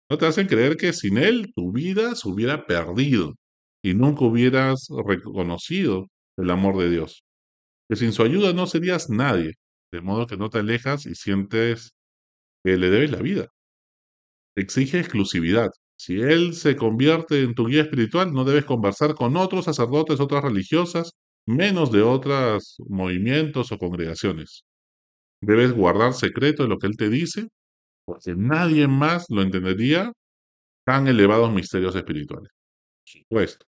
No 0.09 0.17
te 0.17 0.25
hacen 0.25 0.47
creer 0.47 0.75
que 0.77 0.93
sin 0.93 1.17
él 1.17 1.53
tu 1.55 1.71
vida 1.71 2.15
se 2.15 2.27
hubiera 2.29 2.65
perdido 2.65 3.35
y 3.83 3.93
nunca 3.95 4.25
hubieras 4.25 4.87
reconocido 5.05 6.07
el 6.37 6.49
amor 6.51 6.77
de 6.77 6.89
Dios. 6.89 7.23
Que 7.89 7.97
sin 7.97 8.13
su 8.13 8.23
ayuda 8.23 8.53
no 8.53 8.67
serías 8.67 9.09
nadie, 9.09 9.55
de 9.91 10.01
modo 10.01 10.27
que 10.27 10.37
no 10.37 10.49
te 10.49 10.59
alejas 10.59 11.05
y 11.07 11.15
sientes 11.15 11.93
que 12.63 12.77
le 12.77 12.89
debes 12.91 13.11
la 13.11 13.21
vida. 13.21 13.47
exige 14.55 14.99
exclusividad, 14.99 15.69
si 15.97 16.21
Él 16.21 16.53
se 16.53 16.75
convierte 16.75 17.43
en 17.43 17.55
tu 17.55 17.67
guía 17.67 17.81
espiritual, 17.83 18.31
no 18.33 18.45
debes 18.45 18.65
conversar 18.65 19.15
con 19.15 19.35
otros 19.37 19.65
sacerdotes, 19.65 20.19
otras 20.19 20.43
religiosas, 20.43 21.11
menos 21.47 21.91
de 21.91 22.01
otros 22.01 22.77
movimientos 22.87 23.71
o 23.71 23.77
congregaciones. 23.77 24.63
Debes 25.41 25.73
guardar 25.73 26.13
secreto 26.13 26.63
de 26.63 26.69
lo 26.69 26.79
que 26.79 26.87
Él 26.87 26.97
te 26.97 27.09
dice, 27.09 27.49
porque 28.05 28.35
nadie 28.35 28.87
más 28.87 29.27
lo 29.29 29.41
entendería 29.43 30.13
tan 30.85 31.07
elevados 31.07 31.53
misterios 31.53 31.95
espirituales. 31.95 32.51
Por 33.03 33.21
supuesto. 33.21 33.68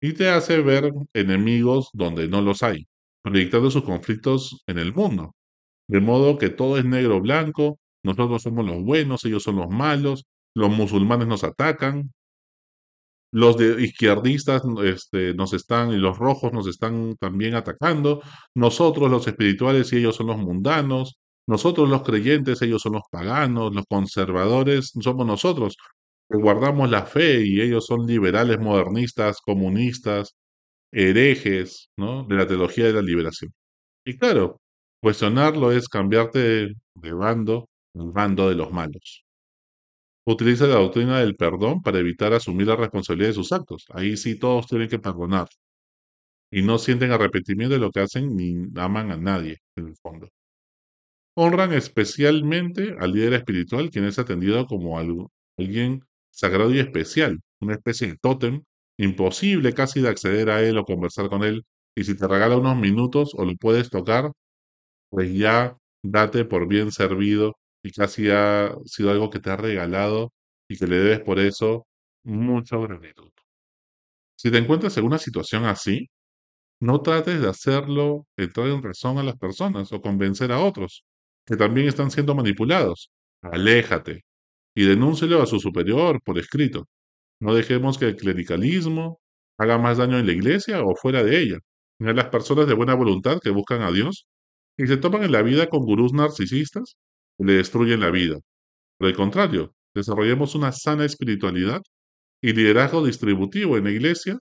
Y 0.00 0.14
te 0.14 0.28
hace 0.30 0.60
ver 0.62 0.92
enemigos 1.12 1.90
donde 1.92 2.28
no 2.28 2.40
los 2.42 2.62
hay, 2.62 2.86
proyectando 3.22 3.70
sus 3.70 3.84
conflictos 3.84 4.62
en 4.66 4.78
el 4.78 4.94
mundo. 4.94 5.34
De 5.88 6.00
modo 6.00 6.38
que 6.38 6.50
todo 6.50 6.78
es 6.78 6.84
negro 6.84 7.16
o 7.18 7.20
blanco, 7.20 7.78
nosotros 8.02 8.42
somos 8.42 8.66
los 8.66 8.82
buenos, 8.82 9.24
ellos 9.24 9.42
son 9.42 9.56
los 9.56 9.68
malos, 9.68 10.24
los 10.54 10.70
musulmanes 10.70 11.28
nos 11.28 11.44
atacan, 11.44 12.12
los 13.32 13.56
de 13.56 13.82
izquierdistas 13.82 14.62
este, 14.84 15.34
nos 15.34 15.52
están 15.52 15.92
y 15.92 15.96
los 15.96 16.18
rojos 16.18 16.52
nos 16.52 16.66
están 16.66 17.16
también 17.16 17.54
atacando, 17.54 18.22
nosotros 18.54 19.10
los 19.10 19.26
espirituales 19.26 19.92
y 19.92 19.98
ellos 19.98 20.16
son 20.16 20.28
los 20.28 20.38
mundanos, 20.38 21.18
nosotros 21.46 21.88
los 21.88 22.02
creyentes, 22.02 22.62
ellos 22.62 22.82
son 22.82 22.94
los 22.94 23.02
paganos, 23.10 23.74
los 23.74 23.84
conservadores 23.88 24.92
somos 25.00 25.26
nosotros, 25.26 25.76
guardamos 26.38 26.90
la 26.90 27.06
fe 27.06 27.44
y 27.46 27.60
ellos 27.60 27.86
son 27.86 28.06
liberales, 28.06 28.58
modernistas, 28.60 29.40
comunistas, 29.40 30.36
herejes, 30.92 31.90
¿no? 31.96 32.24
De 32.24 32.36
la 32.36 32.46
teología 32.46 32.86
de 32.86 32.92
la 32.94 33.02
liberación. 33.02 33.52
Y 34.04 34.18
claro, 34.18 34.60
cuestionarlo 35.02 35.72
es 35.72 35.88
cambiarte 35.88 36.74
de 36.94 37.12
bando, 37.12 37.68
el 37.94 38.10
bando 38.12 38.48
de 38.48 38.56
los 38.56 38.72
malos. 38.72 39.24
Utiliza 40.26 40.66
la 40.66 40.76
doctrina 40.76 41.20
del 41.20 41.36
perdón 41.36 41.82
para 41.82 41.98
evitar 41.98 42.32
asumir 42.32 42.66
la 42.68 42.76
responsabilidad 42.76 43.30
de 43.30 43.34
sus 43.34 43.52
actos. 43.52 43.84
Ahí 43.90 44.16
sí 44.16 44.38
todos 44.38 44.66
tienen 44.66 44.88
que 44.88 44.98
perdonar. 44.98 45.48
Y 46.52 46.62
no 46.62 46.78
sienten 46.78 47.12
arrepentimiento 47.12 47.74
de 47.74 47.80
lo 47.80 47.90
que 47.90 48.00
hacen 48.00 48.36
ni 48.36 48.68
aman 48.76 49.10
a 49.12 49.16
nadie, 49.16 49.58
en 49.76 49.88
el 49.88 49.96
fondo. 49.96 50.28
Honran 51.36 51.72
especialmente 51.72 52.96
al 52.98 53.12
líder 53.12 53.34
espiritual, 53.34 53.90
quien 53.90 54.04
es 54.04 54.18
atendido 54.18 54.66
como 54.66 54.98
alguien 54.98 56.00
sagrado 56.30 56.72
y 56.74 56.78
especial, 56.80 57.40
una 57.60 57.74
especie 57.74 58.08
de 58.08 58.16
tótem, 58.18 58.62
imposible 58.98 59.72
casi 59.74 60.00
de 60.00 60.08
acceder 60.08 60.50
a 60.50 60.62
él 60.62 60.78
o 60.78 60.84
conversar 60.84 61.28
con 61.28 61.44
él. 61.44 61.64
Y 61.96 62.04
si 62.04 62.16
te 62.16 62.28
regala 62.28 62.56
unos 62.56 62.76
minutos 62.76 63.32
o 63.34 63.44
lo 63.44 63.54
puedes 63.56 63.90
tocar, 63.90 64.32
pues 65.10 65.32
ya 65.34 65.76
date 66.02 66.44
por 66.44 66.68
bien 66.68 66.92
servido 66.92 67.56
y 67.82 67.92
casi 67.92 68.30
ha 68.30 68.74
sido 68.86 69.10
algo 69.10 69.30
que 69.30 69.40
te 69.40 69.50
ha 69.50 69.56
regalado 69.56 70.32
y 70.68 70.78
que 70.78 70.86
le 70.86 70.96
debes 70.96 71.20
por 71.20 71.38
eso 71.40 71.86
mucha 72.24 72.76
gratitud. 72.78 73.30
Si 74.36 74.50
te 74.50 74.58
encuentras 74.58 74.96
en 74.96 75.04
una 75.04 75.18
situación 75.18 75.64
así, 75.66 76.08
no 76.80 77.02
trates 77.02 77.40
de 77.40 77.48
hacerlo 77.48 78.26
entrar 78.36 78.68
en 78.68 78.82
razón 78.82 79.18
a 79.18 79.22
las 79.22 79.36
personas 79.36 79.92
o 79.92 80.00
convencer 80.00 80.52
a 80.52 80.60
otros 80.60 81.04
que 81.46 81.56
también 81.56 81.88
están 81.88 82.10
siendo 82.10 82.34
manipulados. 82.34 83.10
Aléjate 83.42 84.24
y 84.80 84.84
denúncielo 84.86 85.42
a 85.42 85.46
su 85.46 85.60
superior 85.60 86.22
por 86.24 86.38
escrito. 86.38 86.88
No 87.38 87.54
dejemos 87.54 87.98
que 87.98 88.06
el 88.06 88.16
clericalismo 88.16 89.20
haga 89.58 89.76
más 89.76 89.98
daño 89.98 90.18
en 90.18 90.26
la 90.26 90.32
iglesia 90.32 90.82
o 90.82 90.96
fuera 90.96 91.22
de 91.22 91.38
ella. 91.38 91.58
Ni 91.98 92.08
a 92.08 92.14
las 92.14 92.28
personas 92.28 92.66
de 92.66 92.72
buena 92.72 92.94
voluntad 92.94 93.40
que 93.42 93.50
buscan 93.50 93.82
a 93.82 93.90
Dios 93.90 94.26
y 94.78 94.86
se 94.86 94.96
topan 94.96 95.22
en 95.22 95.32
la 95.32 95.42
vida 95.42 95.66
con 95.66 95.80
gurús 95.84 96.14
narcisistas 96.14 96.96
que 97.36 97.44
le 97.44 97.52
destruyen 97.54 98.00
la 98.00 98.10
vida. 98.10 98.38
Por 98.98 99.08
el 99.08 99.16
contrario, 99.16 99.74
desarrollemos 99.94 100.54
una 100.54 100.72
sana 100.72 101.04
espiritualidad 101.04 101.82
y 102.42 102.54
liderazgo 102.54 103.04
distributivo 103.04 103.76
en 103.76 103.84
la 103.84 103.90
iglesia, 103.90 104.38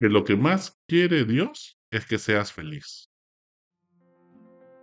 que 0.00 0.08
lo 0.08 0.24
que 0.24 0.36
más 0.36 0.76
quiere 0.88 1.24
Dios 1.24 1.76
es 1.92 2.04
que 2.04 2.18
seas 2.18 2.52
feliz. 2.52 3.08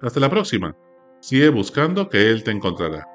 Hasta 0.02 0.22
la 0.22 0.30
próxima. 0.30 0.74
Sigue 1.20 1.50
buscando 1.50 2.08
que 2.08 2.30
Él 2.32 2.46
te 2.46 2.52
encontrará. 2.52 3.15